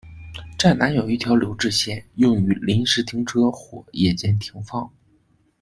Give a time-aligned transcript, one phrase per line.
[0.57, 4.91] 站南有一条留置线，用于临时停车或夜间停放。